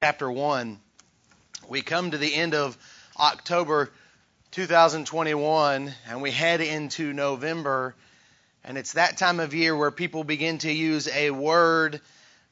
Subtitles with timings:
[0.00, 0.78] chapter 1.
[1.68, 2.78] We come to the end of
[3.18, 3.90] October
[4.52, 7.96] 2021 and we head into November.
[8.62, 12.00] And it's that time of year where people begin to use a word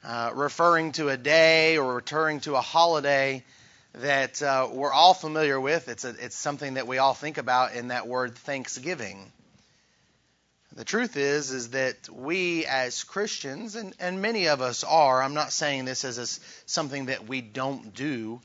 [0.02, 3.44] uh, referring to a day or referring to a holiday
[3.94, 5.88] that uh, we're all familiar with.
[5.88, 9.30] It's, a, it's something that we all think about in that word Thanksgiving.
[10.76, 15.32] The truth is, is that we as Christians, and, and many of us are, I'm
[15.32, 16.26] not saying this as a,
[16.68, 18.42] something that we don't do.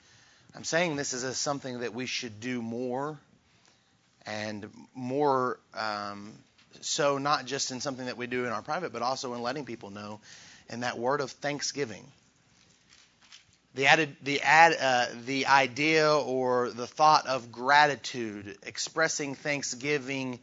[0.55, 3.19] I'm saying this as a, something that we should do more,
[4.25, 6.32] and more um,
[6.79, 9.66] so not just in something that we do in our private, but also in letting
[9.66, 10.21] people know
[10.69, 12.05] in that word of thanksgiving.
[13.75, 20.39] The added, the ad, uh, the idea or the thought of gratitude, expressing thanksgiving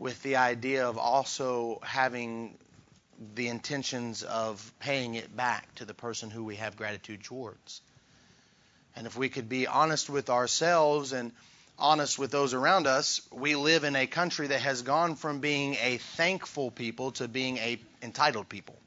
[0.00, 2.56] with the idea of also having
[3.34, 7.82] the intentions of paying it back to the person who we have gratitude towards.
[8.96, 11.32] And if we could be honest with ourselves and
[11.78, 15.74] honest with those around us, we live in a country that has gone from being
[15.74, 18.78] a thankful people to being a entitled people.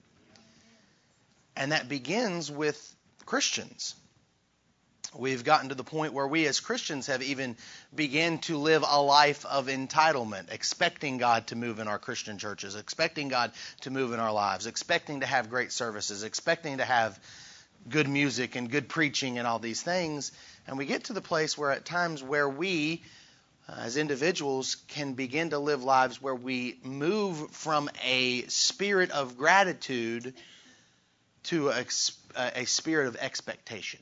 [1.55, 2.95] And that begins with
[3.27, 3.93] Christians
[5.15, 7.55] we've gotten to the point where we as Christians have even
[7.93, 12.75] begun to live a life of entitlement, expecting God to move in our Christian churches,
[12.75, 17.19] expecting God to move in our lives, expecting to have great services, expecting to have
[17.89, 20.31] good music and good preaching and all these things.
[20.67, 23.03] And we get to the place where at times where we
[23.67, 29.37] uh, as individuals can begin to live lives where we move from a spirit of
[29.37, 30.33] gratitude
[31.43, 31.85] to a,
[32.35, 34.01] a spirit of expectation.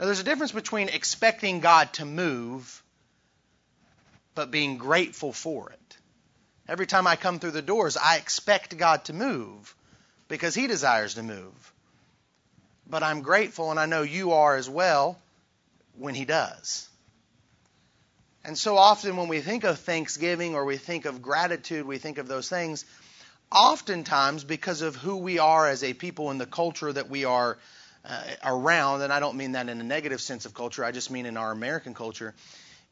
[0.00, 2.82] Now, there's a difference between expecting God to move,
[4.34, 5.96] but being grateful for it.
[6.66, 9.74] Every time I come through the doors, I expect God to move
[10.26, 11.72] because He desires to move.
[12.88, 15.18] But I'm grateful, and I know you are as well,
[15.98, 16.88] when He does.
[18.42, 22.16] And so often when we think of thanksgiving or we think of gratitude, we think
[22.16, 22.86] of those things.
[23.52, 27.58] Oftentimes, because of who we are as a people and the culture that we are
[28.04, 31.10] uh, around, and I don't mean that in a negative sense of culture, I just
[31.10, 32.34] mean in our American culture,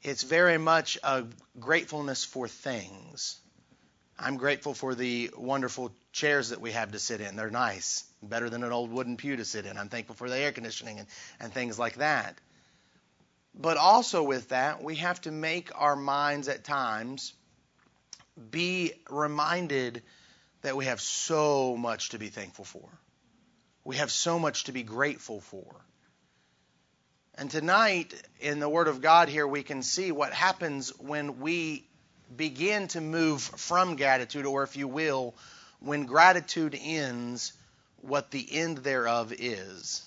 [0.02, 1.24] it's very much a
[1.58, 3.38] gratefulness for things.
[4.18, 7.36] I'm grateful for the wonderful chairs that we have to sit in.
[7.36, 9.78] They're nice, better than an old wooden pew to sit in.
[9.78, 11.08] I'm thankful for the air conditioning and,
[11.40, 12.36] and things like that.
[13.54, 17.32] But also with that, we have to make our minds at times
[18.50, 20.02] be reminded
[20.62, 22.88] that we have so much to be thankful for.
[23.88, 25.64] We have so much to be grateful for.
[27.36, 31.86] And tonight, in the Word of God here, we can see what happens when we
[32.36, 35.34] begin to move from gratitude, or if you will,
[35.80, 37.54] when gratitude ends,
[38.02, 40.06] what the end thereof is.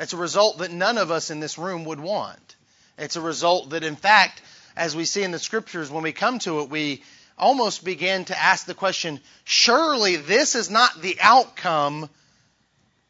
[0.00, 2.56] It's a result that none of us in this room would want.
[2.98, 4.42] It's a result that, in fact,
[4.76, 7.04] as we see in the scriptures, when we come to it, we
[7.38, 12.10] almost begin to ask the question surely this is not the outcome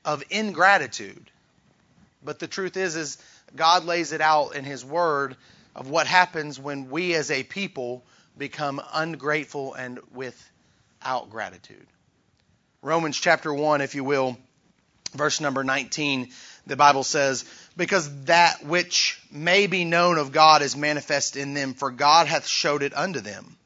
[0.06, 1.30] of ingratitude.
[2.24, 3.18] But the truth is, is
[3.54, 5.36] God lays it out in His Word
[5.74, 8.02] of what happens when we as a people
[8.38, 11.86] become ungrateful and without gratitude.
[12.82, 14.38] Romans chapter 1, if you will,
[15.14, 16.30] verse number 19,
[16.66, 17.44] the Bible says,
[17.76, 22.46] Because that which may be known of God is manifest in them, for God hath
[22.46, 23.56] showed it unto them.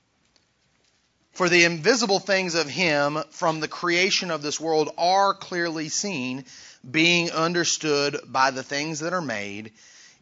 [1.33, 6.45] For the invisible things of him from the creation of this world are clearly seen,
[6.89, 9.73] being understood by the things that are made,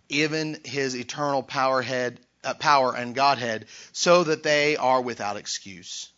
[0.08, 6.08] even his eternal uh, power and Godhead, so that they are without excuse.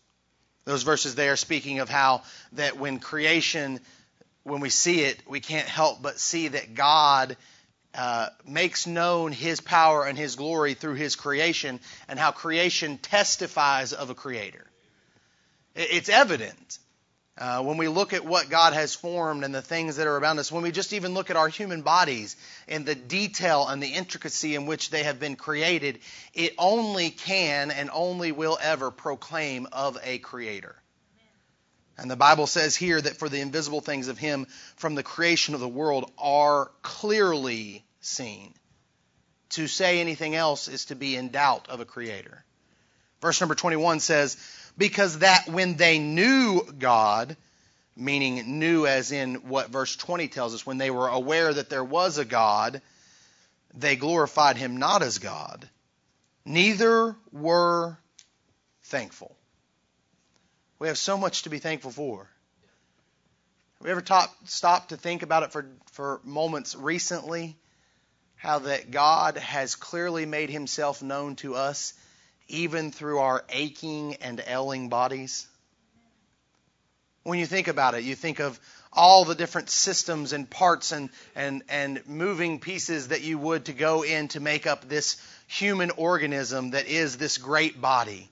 [0.65, 2.23] Those verses there speaking of how
[2.53, 3.81] that when creation,
[4.43, 7.37] when we see it, we can't help but see that God
[7.95, 13.93] uh, makes known his power and his glory through his creation, and how creation testifies
[13.93, 14.70] of a creator.
[15.75, 16.79] It's evident
[17.41, 20.39] uh, when we look at what God has formed and the things that are around
[20.39, 22.37] us, when we just even look at our human bodies
[22.69, 26.01] and the detail and the intricacy in which they have been created,
[26.35, 30.77] it only can and only will ever proclaim of a creator.
[31.97, 34.47] And the Bible says here that for the invisible things of Him
[34.77, 38.55] from the creation of the world are clearly seen.
[39.51, 42.45] To say anything else is to be in doubt of a creator.
[43.21, 44.37] Verse number 21 says,
[44.81, 47.37] because that when they knew God,
[47.95, 51.85] meaning knew as in what verse 20 tells us, when they were aware that there
[51.85, 52.81] was a God,
[53.75, 55.69] they glorified him not as God,
[56.47, 57.99] neither were
[58.85, 59.37] thankful.
[60.79, 62.27] We have so much to be thankful for.
[63.81, 67.59] Have you ever top, stopped to think about it for, for moments recently?
[68.37, 71.93] How that God has clearly made himself known to us
[72.51, 75.47] even through our aching and ailing bodies?
[77.23, 78.59] When you think about it, you think of
[78.93, 83.73] all the different systems and parts and, and, and moving pieces that you would to
[83.73, 85.17] go in to make up this
[85.47, 88.29] human organism that is this great body.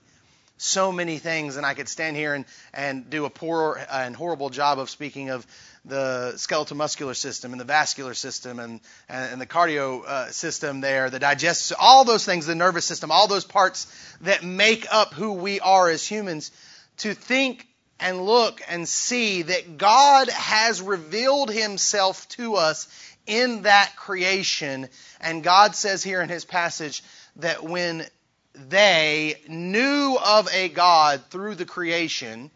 [0.61, 4.49] So many things, and I could stand here and, and do a poor and horrible
[4.49, 5.47] job of speaking of
[5.85, 11.09] the skeletal muscular system and the vascular system and, and, the cardio uh, system there,
[11.09, 13.87] the digestive, all those things, the nervous system, all those parts
[14.19, 16.51] that make up who we are as humans.
[16.97, 17.65] To think
[17.97, 22.89] and look and see that God has revealed himself to us
[23.25, 24.89] in that creation.
[25.21, 27.01] And God says here in his passage
[27.37, 28.05] that when
[28.53, 32.51] they knew of a God through the creation,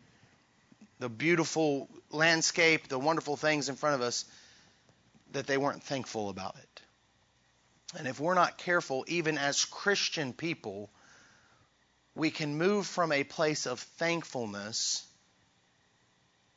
[1.00, 4.25] the beautiful landscape, the wonderful things in front of us,
[5.31, 6.81] that they weren't thankful about it.
[7.98, 10.90] And if we're not careful, even as Christian people,
[12.16, 15.06] we can move from a place of thankfulness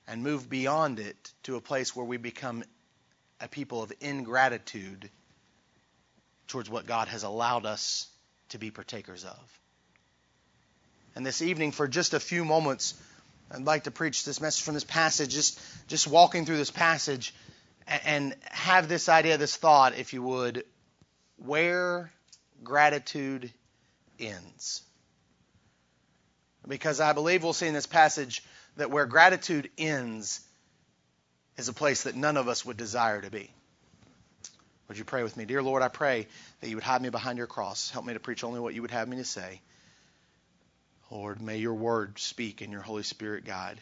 [0.07, 2.65] and move beyond it to a place where we become
[3.41, 5.11] a people of ingratitude
[6.49, 8.07] towards what God has allowed us
[8.51, 9.61] to be partakers of.
[11.15, 12.95] And this evening, for just a few moments,
[13.51, 17.35] I'd like to preach this message from this passage, just, just walking through this passage
[17.87, 20.65] and have this idea, this thought, if you would,
[21.37, 22.11] where
[22.63, 23.51] gratitude
[24.19, 24.83] ends.
[26.67, 28.43] Because I believe we'll see in this passage
[28.77, 30.41] that where gratitude ends
[31.57, 33.51] is a place that none of us would desire to be.
[34.89, 35.45] Would you pray with me?
[35.45, 36.29] Dear Lord, I pray
[36.61, 37.91] that you would hide me behind your cross.
[37.91, 39.61] Help me to preach only what you would have me to say.
[41.11, 43.81] Lord, may your word speak and your Holy Spirit guide.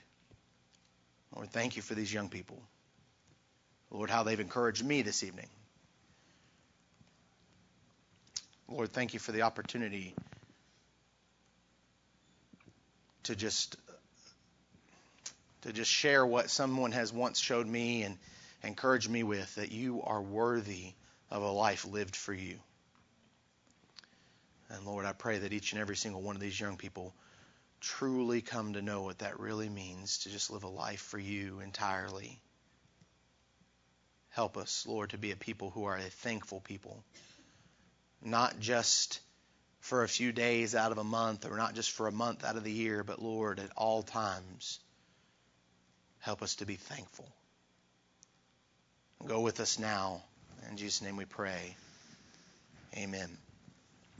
[1.35, 2.63] Lord, thank you for these young people.
[3.91, 5.49] Lord, how they've encouraged me this evening.
[8.69, 10.15] Lord, thank you for the opportunity
[13.25, 13.77] to just
[15.63, 18.19] to just share what someone has once showed me and
[18.67, 20.93] encouraged me with that you are worthy
[21.31, 22.59] of a life lived for you.
[24.71, 27.15] And Lord, I pray that each and every single one of these young people
[27.81, 31.61] truly come to know what that really means to just live a life for you
[31.61, 32.41] entirely.
[34.31, 37.05] Help us, Lord, to be a people who are a thankful people,
[38.23, 39.21] not just
[39.81, 42.57] for a few days out of a month or not just for a month out
[42.57, 44.81] of the year, but Lord, at all times
[46.25, 47.31] Help us to be thankful.
[49.27, 50.23] Go with us now.
[50.71, 51.77] In Jesus' name we pray.
[52.97, 53.39] Amen.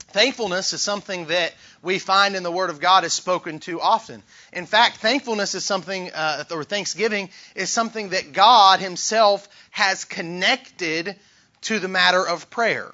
[0.09, 4.23] Thankfulness is something that we find in the Word of God is spoken to often.
[4.53, 11.15] In fact, thankfulness is something, uh, or thanksgiving is something that God Himself has connected
[11.61, 12.91] to the matter of prayer.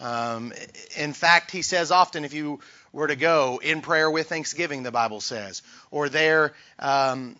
[0.00, 0.52] Um,
[0.96, 2.60] in fact, He says often, if you
[2.92, 7.36] were to go in prayer with thanksgiving, the Bible says, or there um,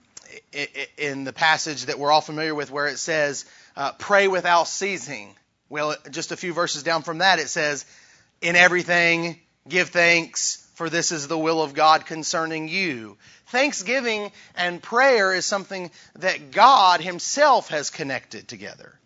[0.97, 3.45] in the passage that we're all familiar with where it says,
[3.79, 5.35] uh, pray without ceasing.
[5.71, 7.87] Well, just a few verses down from that, it says,
[8.43, 9.39] in everything,
[9.69, 13.17] give thanks, for this is the will of God concerning you.
[13.47, 18.99] Thanksgiving and prayer is something that God Himself has connected together.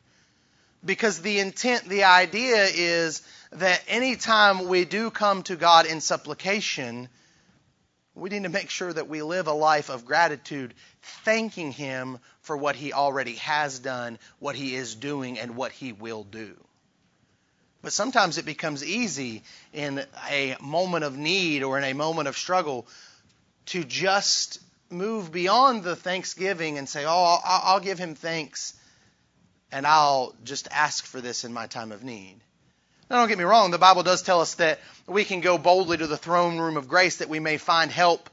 [0.84, 7.08] Because the intent, the idea is that anytime we do come to God in supplication,
[8.14, 10.75] we need to make sure that we live a life of gratitude,
[11.25, 15.92] thanking Him for what He already has done, what He is doing, and what He
[15.92, 16.57] will do.
[17.81, 19.42] But sometimes it becomes easy
[19.73, 22.87] in a moment of need or in a moment of struggle
[23.66, 28.75] to just move beyond the thanksgiving and say, Oh, I'll give Him thanks,
[29.73, 32.40] and I'll just ask for this in my time of need.
[33.11, 35.99] Now, don't get me wrong, the Bible does tell us that we can go boldly
[35.99, 38.30] to the throne room of grace that we may find help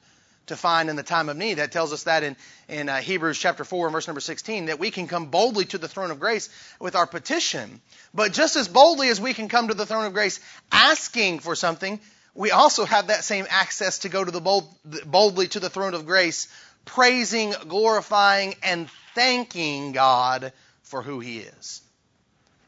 [0.50, 1.56] to find in the time of need.
[1.56, 2.36] That tells us that in,
[2.68, 5.78] in uh, Hebrews chapter 4 and verse number 16, that we can come boldly to
[5.78, 6.50] the throne of grace
[6.80, 7.82] with our petition.
[8.14, 10.40] But just as boldly as we can come to the throne of grace
[10.72, 12.00] asking for something,
[12.34, 14.68] we also have that same access to go to the bold,
[15.06, 16.48] boldly to the throne of grace,
[16.86, 21.82] praising, glorifying, and thanking God for who He is.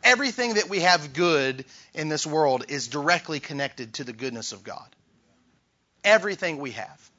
[0.03, 4.63] Everything that we have good in this world is directly connected to the goodness of
[4.63, 4.87] God.
[6.03, 7.09] Everything we have.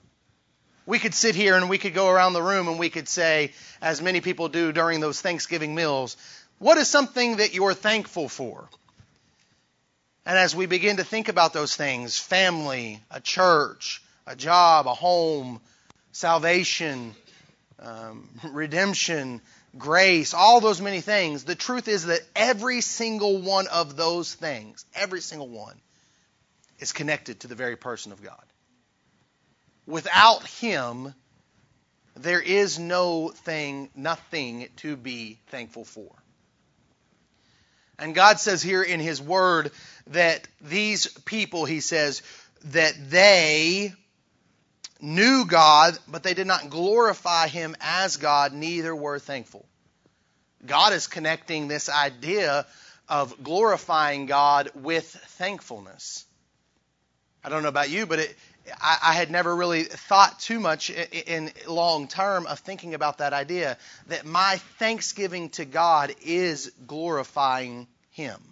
[0.85, 3.53] We could sit here and we could go around the room and we could say,
[3.81, 6.17] as many people do during those Thanksgiving meals,
[6.59, 8.69] what is something that you're thankful for?
[10.25, 14.95] And as we begin to think about those things family, a church, a job, a
[14.95, 15.61] home,
[16.12, 17.15] salvation,
[17.81, 19.41] um, redemption,
[19.76, 21.45] grace, all those many things.
[21.45, 25.81] The truth is that every single one of those things, every single one,
[26.79, 28.43] is connected to the very person of God.
[29.87, 31.14] Without Him,
[32.17, 36.11] there is no thing, nothing to be thankful for.
[37.99, 39.71] And God says here in His Word
[40.09, 42.23] that these people, He says,
[42.64, 43.93] that they
[45.03, 49.67] knew God, but they did not glorify Him as God, neither were thankful.
[50.65, 52.67] God is connecting this idea
[53.09, 56.25] of glorifying God with thankfulness.
[57.45, 58.37] I don't know about you, but it,
[58.81, 63.19] I, I, had never really thought too much in, in long term of thinking about
[63.19, 68.52] that idea that my thanksgiving to God is glorifying Him.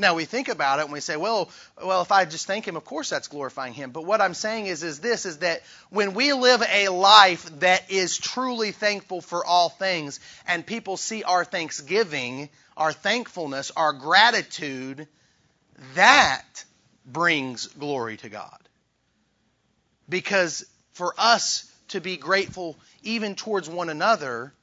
[0.00, 2.76] Now we think about it and we say, well, well, if I just thank Him,
[2.76, 3.90] of course that's glorifying Him.
[3.90, 7.90] But what I'm saying is, is this: is that when we live a life that
[7.90, 15.06] is truly thankful for all things, and people see our thanksgiving, our thankfulness, our gratitude,
[15.94, 16.64] that
[17.04, 18.58] brings glory to God.
[20.08, 24.54] Because for us to be grateful even towards one another,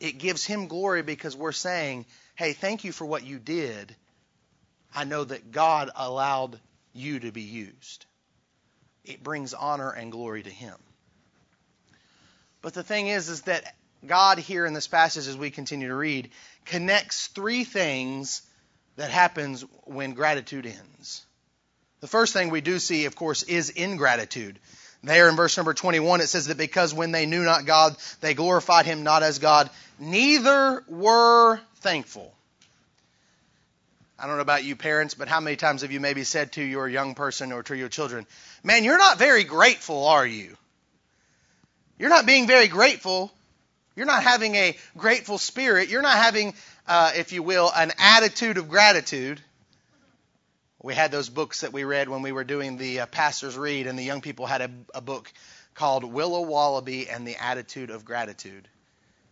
[0.00, 3.94] it gives Him glory because we're saying, hey, thank you for what you did
[4.94, 6.58] I know that God allowed
[6.92, 8.06] you to be used.
[9.04, 10.74] It brings honor and glory to Him.
[12.62, 13.74] But the thing is, is that
[14.06, 16.30] God here in this passage, as we continue to read,
[16.64, 18.42] connects three things
[18.96, 21.24] that happens when gratitude ends.
[22.00, 24.58] The first thing we do see, of course, is ingratitude.
[25.02, 28.34] There in verse number 21, it says that because when they knew not God, they
[28.34, 32.34] glorified him not as God, neither were thankful.
[34.18, 36.62] I don't know about you parents, but how many times have you maybe said to
[36.62, 38.26] your young person or to your children,
[38.64, 40.56] Man, you're not very grateful, are you?
[41.98, 43.32] You're not being very grateful.
[43.94, 45.88] You're not having a grateful spirit.
[45.88, 46.54] You're not having,
[46.86, 49.40] uh, if you will, an attitude of gratitude.
[50.80, 53.88] We had those books that we read when we were doing the uh, pastor's read,
[53.88, 55.32] and the young people had a, a book
[55.74, 58.68] called Willow Wallaby and the Attitude of Gratitude.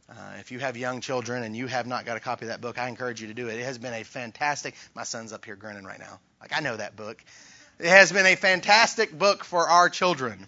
[0.08, 2.60] Uh, if you have young children and you have not got a copy of that
[2.60, 3.58] book, I encourage you to do it.
[3.58, 4.74] It has been a fantastic.
[4.94, 6.20] My son's up here grinning right now.
[6.40, 7.22] Like I know that book.
[7.78, 10.46] It has been a fantastic book for our children.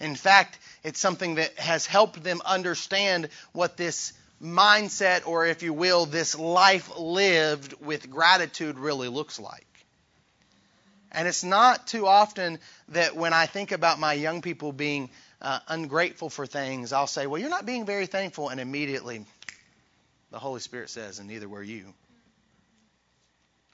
[0.00, 5.72] In fact, it's something that has helped them understand what this mindset, or if you
[5.72, 9.66] will, this life lived with gratitude really looks like.
[11.12, 12.58] And it's not too often
[12.88, 15.08] that when I think about my young people being
[15.40, 18.48] uh, ungrateful for things, I'll say, Well, you're not being very thankful.
[18.48, 19.24] And immediately
[20.30, 21.94] the Holy Spirit says, And neither were you.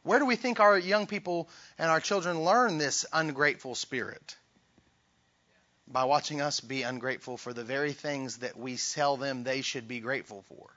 [0.02, 4.36] Where do we think our young people and our children learn this ungrateful spirit?
[5.86, 9.86] By watching us be ungrateful for the very things that we tell them they should
[9.86, 10.70] be grateful for.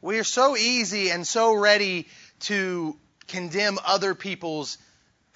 [0.00, 2.06] We are so easy and so ready
[2.40, 2.96] to
[3.26, 4.78] condemn other people's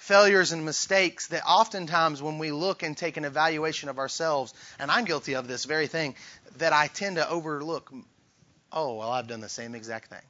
[0.01, 4.89] failures and mistakes that oftentimes when we look and take an evaluation of ourselves, and
[4.89, 6.15] I'm guilty of this very thing,
[6.57, 7.93] that I tend to overlook,
[8.71, 10.23] oh, well, I've done the same exact thing.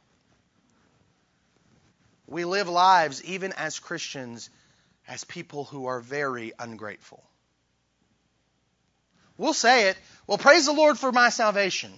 [2.28, 4.50] We live lives, even as Christians,
[5.08, 7.24] as people who are very ungrateful.
[9.38, 9.98] We'll say it,
[10.28, 11.94] well, praise the Lord for my salvation.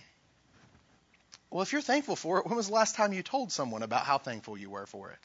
[1.50, 4.06] Well, if you're thankful for it, when was the last time you told someone about
[4.06, 5.20] how thankful you were for it?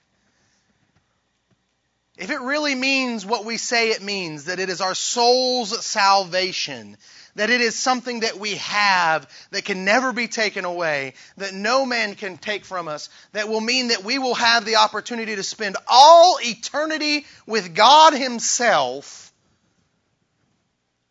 [2.18, 6.96] If it really means what we say it means, that it is our soul's salvation,
[7.36, 11.86] that it is something that we have that can never be taken away, that no
[11.86, 15.44] man can take from us, that will mean that we will have the opportunity to
[15.44, 19.32] spend all eternity with God Himself,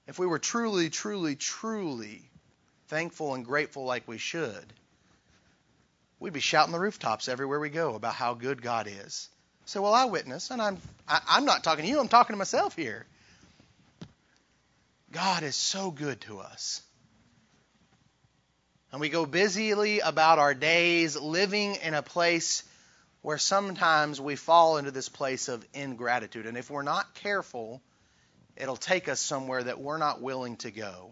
[0.07, 2.29] if we were truly, truly, truly
[2.89, 4.73] thankful and grateful like we should,
[6.19, 9.29] we'd be shouting the rooftops everywhere we go about how good God is
[9.67, 10.77] so, well, I witness, and I'm
[11.09, 11.99] I, am i am not talking to you.
[11.99, 13.05] I'm talking to myself here.
[15.11, 16.81] God is so good to us.
[18.93, 22.63] And we go busily about our days living in a place
[23.21, 26.45] where sometimes we fall into this place of ingratitude.
[26.45, 27.81] And if we're not careful,
[28.55, 31.11] it'll take us somewhere that we're not willing to go.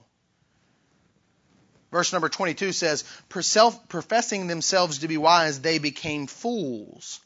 [1.91, 7.19] Verse number 22 says, Professing themselves to be wise, they became fools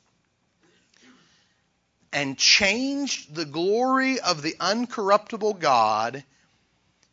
[2.11, 6.23] and changed the glory of the uncorruptible God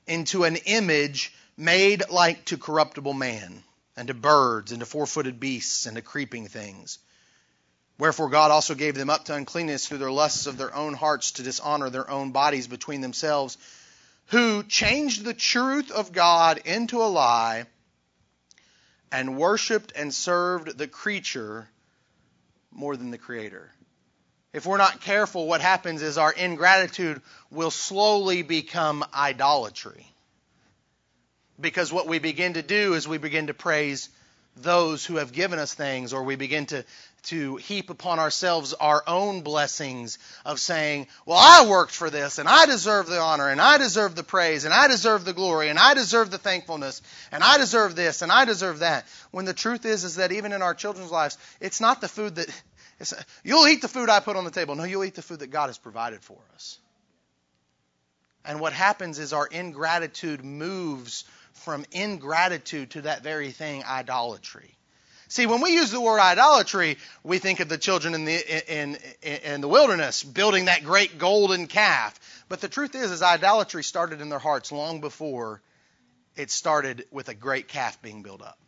[0.07, 3.63] into an image made like to corruptible man,
[3.97, 6.99] and to birds, and to four footed beasts, and to creeping things.
[7.99, 11.33] Wherefore God also gave them up to uncleanness through their lusts of their own hearts
[11.33, 13.57] to dishonor their own bodies between themselves,
[14.27, 17.67] who changed the truth of God into a lie
[19.11, 21.69] and worshiped and served the creature
[22.71, 23.71] more than the creator.
[24.57, 27.21] If we're not careful, what happens is our ingratitude
[27.51, 30.11] will slowly become idolatry.
[31.61, 34.09] Because what we begin to do is we begin to praise
[34.57, 36.87] those who have given us things, or we begin to,
[37.25, 42.49] to heap upon ourselves our own blessings of saying, Well, I worked for this, and
[42.49, 45.79] I deserve the honor, and I deserve the praise, and I deserve the glory, and
[45.79, 49.05] I deserve the thankfulness, and I deserve this, and I deserve that.
[49.33, 52.37] When the truth is, is that even in our children's lives, it's not the food
[52.37, 52.49] that,
[53.45, 54.75] you'll eat the food I put on the table.
[54.75, 56.79] No, you'll eat the food that God has provided for us.
[58.45, 64.77] And what happens is our ingratitude moves from ingratitude to that very thing, idolatry.
[65.29, 68.97] See, when we use the word idolatry, we think of the children in the in,
[69.23, 72.19] in, in the wilderness building that great golden calf.
[72.49, 75.61] But the truth is, is idolatry started in their hearts long before
[76.37, 78.59] it started with a great calf being built up.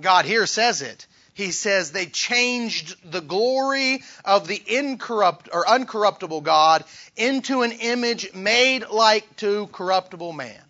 [0.00, 1.06] God here says it.
[1.36, 6.82] He says they changed the glory of the incorrupt or uncorruptible God
[7.14, 10.62] into an image made like to corruptible man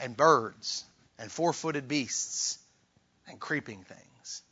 [0.00, 0.86] and birds
[1.18, 2.56] and four footed beasts
[3.28, 4.42] and creeping things.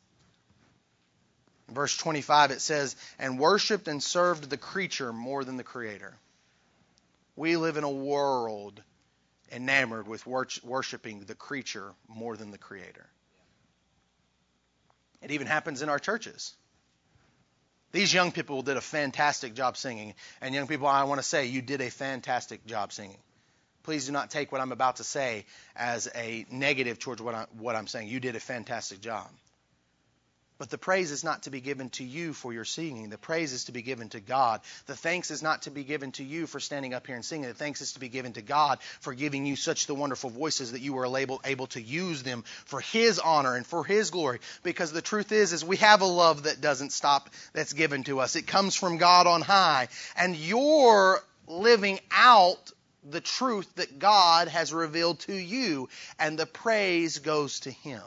[1.70, 6.14] In verse 25 it says, and worshiped and served the creature more than the creator.
[7.36, 8.82] We live in a world
[9.50, 13.06] enamored with worshiping the creature more than the creator.
[15.26, 16.54] It even happens in our churches.
[17.90, 20.14] These young people did a fantastic job singing.
[20.40, 23.18] And young people, I want to say, you did a fantastic job singing.
[23.82, 27.46] Please do not take what I'm about to say as a negative towards what, I,
[27.58, 28.06] what I'm saying.
[28.06, 29.26] You did a fantastic job.
[30.58, 33.10] But the praise is not to be given to you for your singing.
[33.10, 34.62] The praise is to be given to God.
[34.86, 37.48] The thanks is not to be given to you for standing up here and singing.
[37.48, 40.72] The thanks is to be given to God for giving you such the wonderful voices
[40.72, 44.38] that you were able, able to use them for His honor and for His glory.
[44.62, 48.20] Because the truth is, is we have a love that doesn't stop that's given to
[48.20, 48.34] us.
[48.34, 49.88] It comes from God on high.
[50.16, 52.72] And you're living out
[53.04, 58.02] the truth that God has revealed to you, and the praise goes to Him.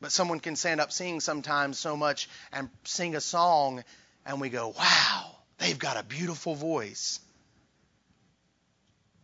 [0.00, 3.84] But someone can stand up singing sometimes so much and sing a song,
[4.24, 7.20] and we go, wow, they've got a beautiful voice.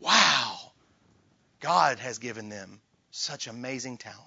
[0.01, 0.73] Wow,
[1.61, 4.21] God has given them such amazing talent.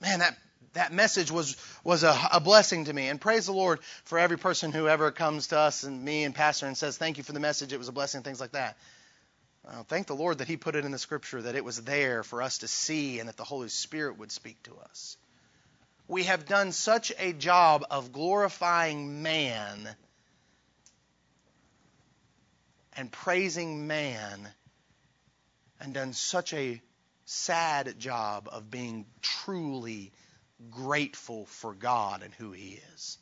[0.00, 0.36] Man, that
[0.74, 3.08] that message was was a, a, blessing to me.
[3.08, 6.34] And praise the Lord for every person who ever comes to us and me and
[6.34, 7.72] Pastor and says, "Thank you for the message.
[7.72, 8.76] It was a blessing." Things like that.
[9.70, 12.22] Uh, thank the Lord that He put it in the Scripture that it was there
[12.22, 15.18] for us to see and that the Holy Spirit would speak to us.
[16.06, 19.88] We have done such a job of glorifying man
[22.96, 24.48] and praising man
[25.80, 26.80] and done such a
[27.26, 30.12] sad job of being truly
[30.70, 33.18] grateful for God and who He is.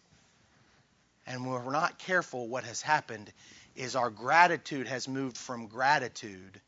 [1.27, 3.33] And when we're not careful, what has happened
[3.75, 6.61] is our gratitude has moved from gratitude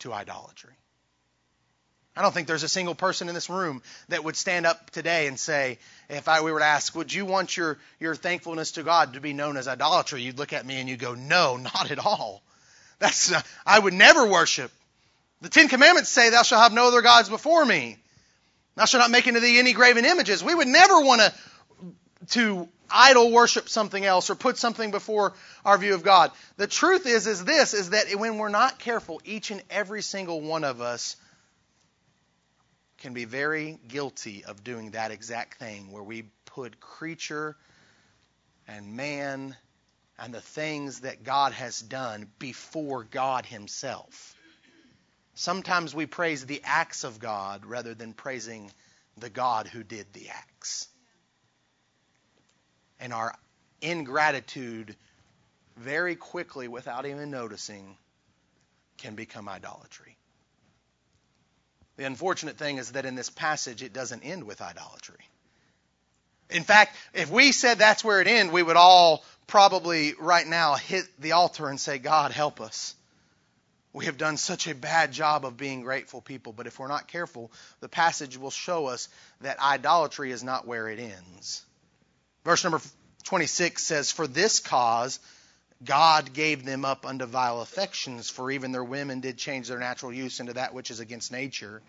[0.00, 0.74] to idolatry.
[2.14, 5.28] I don't think there's a single person in this room that would stand up today
[5.28, 5.78] and say,
[6.10, 9.20] if I we were to ask, would you want your, your thankfulness to God to
[9.20, 10.20] be known as idolatry?
[10.20, 12.42] You'd look at me and you'd go, no, not at all.
[12.98, 14.70] That's, uh, I would never worship.
[15.40, 17.96] The Ten Commandments say, thou shalt have no other gods before me.
[18.76, 20.44] Thou shalt not make unto thee any graven images.
[20.44, 21.32] We would never want to,
[22.30, 25.32] to idol worship something else or put something before
[25.64, 26.30] our view of God.
[26.56, 30.40] The truth is, is this, is that when we're not careful, each and every single
[30.40, 31.16] one of us
[32.98, 37.56] can be very guilty of doing that exact thing where we put creature
[38.68, 39.56] and man
[40.18, 44.36] and the things that God has done before God Himself.
[45.34, 48.70] Sometimes we praise the acts of God rather than praising
[49.16, 50.88] the God who did the acts.
[53.02, 53.34] And our
[53.80, 54.94] ingratitude,
[55.76, 57.96] very quickly, without even noticing,
[58.96, 60.16] can become idolatry.
[61.96, 65.18] The unfortunate thing is that in this passage, it doesn't end with idolatry.
[66.48, 70.74] In fact, if we said that's where it ends, we would all probably right now
[70.74, 72.94] hit the altar and say, God, help us.
[73.92, 77.08] We have done such a bad job of being grateful people, but if we're not
[77.08, 79.08] careful, the passage will show us
[79.40, 81.62] that idolatry is not where it ends.
[82.44, 82.80] Verse number
[83.24, 85.20] 26 says, For this cause
[85.84, 90.12] God gave them up unto vile affections, for even their women did change their natural
[90.12, 91.82] use into that which is against nature.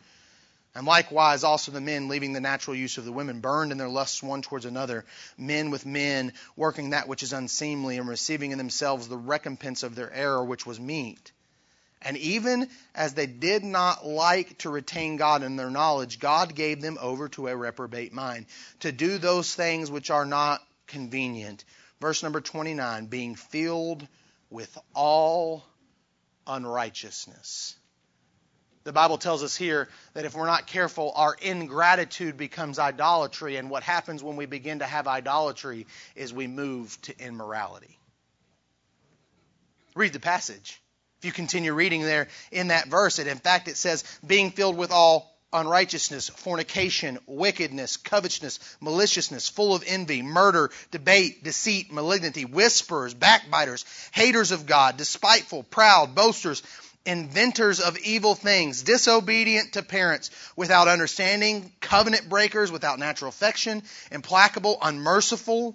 [0.75, 3.89] And likewise, also the men, leaving the natural use of the women, burned in their
[3.89, 5.05] lusts one towards another,
[5.37, 9.93] men with men, working that which is unseemly, and receiving in themselves the recompense of
[9.93, 11.31] their error, which was meet.
[12.05, 16.81] And even as they did not like to retain God in their knowledge, God gave
[16.81, 18.45] them over to a reprobate mind,
[18.81, 21.63] to do those things which are not convenient.
[22.01, 24.05] Verse number 29 being filled
[24.49, 25.63] with all
[26.45, 27.75] unrighteousness.
[28.83, 33.69] The Bible tells us here that if we're not careful, our ingratitude becomes idolatry, and
[33.69, 37.97] what happens when we begin to have idolatry is we move to immorality.
[39.95, 40.82] Read the passage.
[41.23, 44.91] If you continue reading there in that verse, in fact it says, being filled with
[44.91, 53.85] all unrighteousness, fornication, wickedness, covetousness, maliciousness, full of envy, murder, debate, deceit, malignity, whisperers, backbiters,
[54.11, 56.61] haters of God, despiteful, proud, boasters,
[57.05, 63.81] inventors of evil things, disobedient to parents, without understanding, covenant breakers, without natural affection,
[64.11, 65.73] implacable, unmerciful.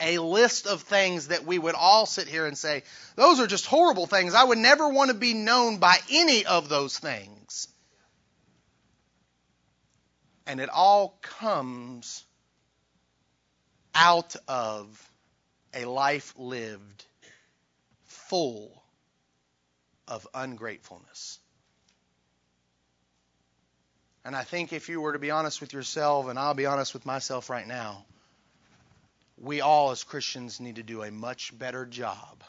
[0.00, 2.82] A list of things that we would all sit here and say,
[3.16, 4.34] those are just horrible things.
[4.34, 7.68] I would never want to be known by any of those things.
[10.46, 12.24] And it all comes
[13.94, 15.10] out of
[15.74, 17.04] a life lived
[18.04, 18.82] full
[20.08, 21.38] of ungratefulness.
[24.24, 26.92] And I think if you were to be honest with yourself, and I'll be honest
[26.94, 28.04] with myself right now,
[29.40, 32.44] we all as Christians need to do a much better job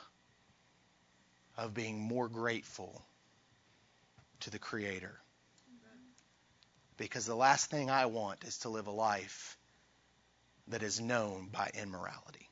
[1.58, 3.02] of being more grateful
[4.42, 5.18] to the Creator.
[6.98, 9.58] Because the last thing I want is to live a life
[10.68, 12.50] that is known by immorality.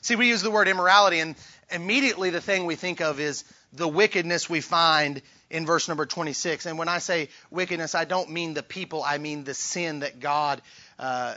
[0.00, 1.34] See, we use the word immorality, and
[1.70, 6.66] immediately the thing we think of is the wickedness we find in verse number 26.
[6.66, 10.20] And when I say wickedness, I don't mean the people, I mean the sin that
[10.20, 10.62] God
[10.98, 11.34] uh,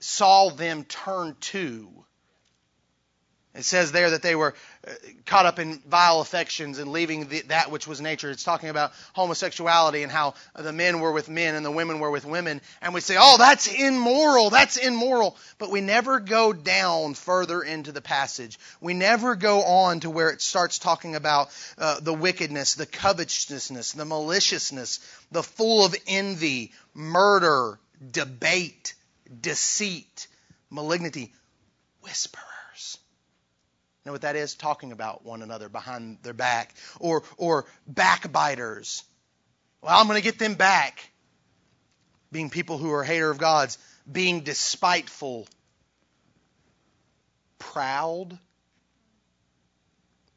[0.00, 1.88] saw them turn to
[3.58, 4.54] it says there that they were
[4.86, 4.92] uh,
[5.26, 8.30] caught up in vile affections and leaving the, that which was nature.
[8.30, 12.10] It's talking about homosexuality and how the men were with men and the women were
[12.10, 12.60] with women.
[12.80, 14.50] And we say, oh, that's immoral.
[14.50, 15.36] That's immoral.
[15.58, 18.60] But we never go down further into the passage.
[18.80, 23.92] We never go on to where it starts talking about uh, the wickedness, the covetousness,
[23.92, 25.00] the maliciousness,
[25.32, 27.80] the full of envy, murder,
[28.12, 28.94] debate,
[29.40, 30.28] deceit,
[30.70, 31.32] malignity,
[32.02, 32.40] whisper
[34.08, 34.54] know what that is?
[34.54, 36.74] Talking about one another behind their back.
[36.98, 39.04] Or, or backbiters.
[39.82, 41.10] Well, I'm going to get them back.
[42.32, 43.78] Being people who are hater of God's.
[44.10, 45.46] Being despiteful.
[47.58, 48.38] Proud.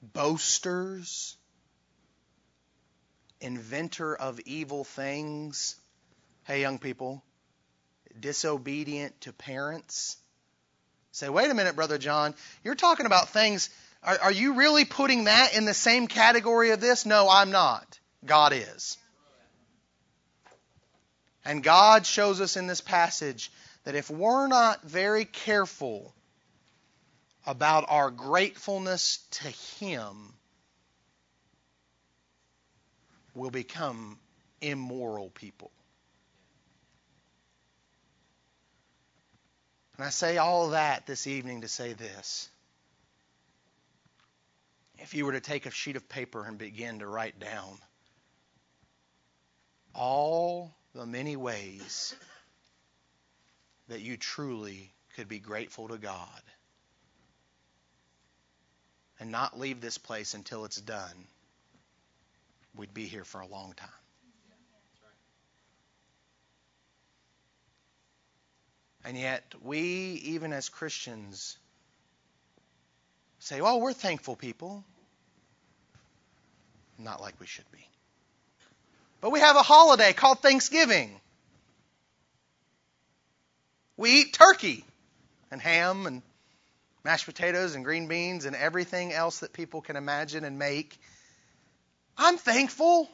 [0.03, 1.37] Boasters.
[3.39, 5.77] Inventor of evil things.
[6.43, 7.23] Hey, young people.
[8.19, 10.17] Disobedient to parents
[11.11, 13.69] Say, wait a minute, Brother John, you're talking about things.
[14.01, 17.05] Are, are, you really putting that in the same category of this?
[17.05, 17.99] No, I'm not.
[18.25, 18.97] God is.
[21.43, 23.51] And God shows us in this passage
[23.83, 26.13] that if we're not very careful
[27.45, 30.33] about our gratefulness to Him,
[33.33, 34.17] we'll become
[34.61, 35.71] immoral people.
[40.01, 42.49] And I say all that this evening to say this.
[44.97, 47.77] If you were to take a sheet of paper and begin to write down
[49.93, 52.15] all the many ways
[53.89, 56.41] that you truly could be grateful to God
[59.19, 61.27] and not leave this place until it's done,
[62.75, 64.00] we'd be here for a long time.
[69.03, 69.79] And yet, we,
[70.25, 71.57] even as Christians,
[73.39, 74.83] say, oh, we're thankful people.
[76.99, 77.87] Not like we should be.
[79.19, 81.19] But we have a holiday called Thanksgiving.
[83.97, 84.85] We eat turkey
[85.51, 86.21] and ham and
[87.03, 90.97] mashed potatoes and green beans and everything else that people can imagine and make.
[92.17, 93.09] I'm thankful.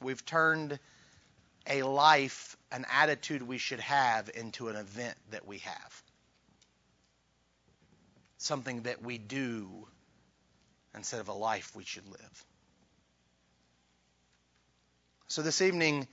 [0.00, 0.78] We've turned
[1.68, 6.02] a life, an attitude we should have into an event that we have.
[8.38, 9.88] Something that we do
[10.94, 12.44] instead of a life we should live.
[15.28, 16.06] So this evening,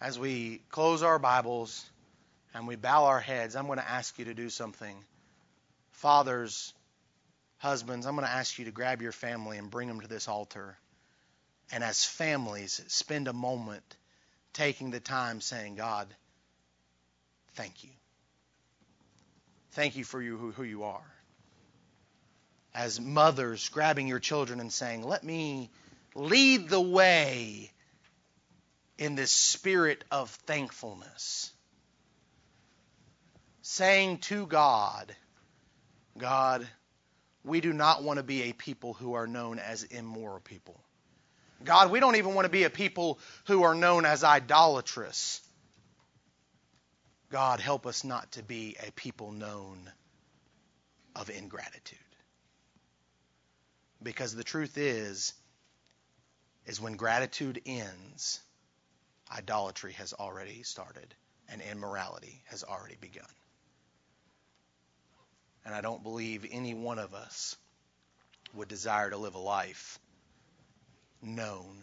[0.00, 1.84] as we close our Bibles
[2.54, 4.96] and we bow our heads, I'm going to ask you to do something.
[5.92, 6.72] Fathers,
[7.58, 10.28] Husbands, I'm going to ask you to grab your family and bring them to this
[10.28, 10.76] altar.
[11.72, 13.96] And as families, spend a moment
[14.52, 16.08] taking the time saying, God,
[17.54, 17.90] thank you.
[19.72, 21.12] Thank you for you, who you are.
[22.74, 25.70] As mothers, grabbing your children and saying, Let me
[26.14, 27.70] lead the way
[28.98, 31.52] in this spirit of thankfulness.
[33.62, 35.14] Saying to God,
[36.16, 36.66] God,
[37.44, 40.80] we do not want to be a people who are known as immoral people.
[41.64, 45.40] God, we don't even want to be a people who are known as idolatrous.
[47.30, 49.90] God, help us not to be a people known
[51.14, 51.98] of ingratitude.
[54.02, 55.32] Because the truth is,
[56.66, 58.40] is when gratitude ends,
[59.32, 61.14] idolatry has already started
[61.48, 63.24] and immorality has already begun.
[65.64, 67.56] And I don't believe any one of us
[68.54, 69.98] would desire to live a life
[71.26, 71.82] known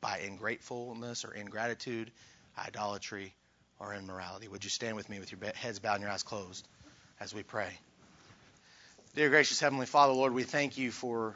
[0.00, 2.10] by ingratefulness or ingratitude,
[2.58, 3.34] idolatry,
[3.80, 4.48] or immorality.
[4.48, 6.66] Would you stand with me with your heads bowed and your eyes closed
[7.20, 7.70] as we pray?
[9.14, 11.34] Dear gracious heavenly Father, Lord, we thank you for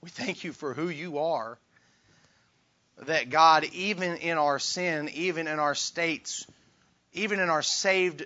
[0.00, 1.58] we thank you for who you are.
[3.06, 6.46] That God, even in our sin, even in our states,
[7.12, 8.24] even in our saved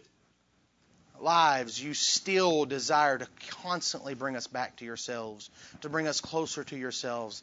[1.20, 3.26] lives, you still desire to
[3.62, 7.42] constantly bring us back to yourselves, to bring us closer to yourselves.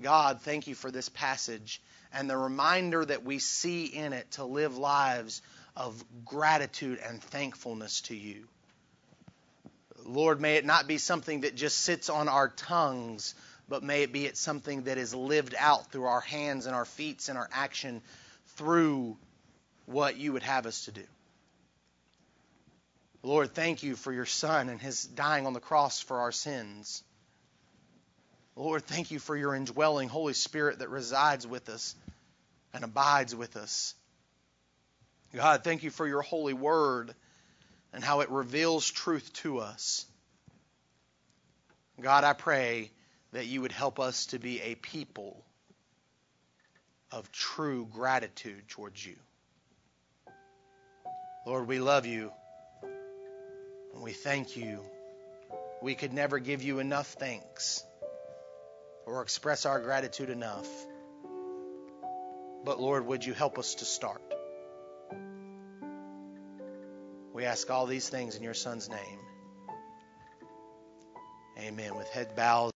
[0.00, 1.80] God, thank you for this passage
[2.12, 5.42] and the reminder that we see in it to live lives
[5.76, 8.46] of gratitude and thankfulness to you.
[10.04, 13.34] Lord, may it not be something that just sits on our tongues,
[13.68, 16.84] but may it be it something that is lived out through our hands and our
[16.84, 18.02] feet and our action
[18.56, 19.16] through
[19.86, 21.04] what you would have us to do.
[23.22, 27.02] Lord, thank you for your Son and his dying on the cross for our sins.
[28.56, 31.94] Lord, thank you for your indwelling Holy Spirit that resides with us
[32.72, 33.94] and abides with us.
[35.34, 37.14] God, thank you for your holy word
[37.92, 40.06] and how it reveals truth to us.
[42.00, 42.90] God, I pray
[43.32, 45.44] that you would help us to be a people
[47.12, 49.16] of true gratitude towards you.
[51.46, 52.32] Lord, we love you
[53.92, 54.80] and we thank you.
[55.82, 57.84] We could never give you enough thanks
[59.06, 60.68] or express our gratitude enough.
[62.64, 64.20] But Lord, would you help us to start?
[67.32, 69.18] We ask all these things in your Son's name.
[71.58, 71.94] Amen.
[71.94, 72.72] With head bowed.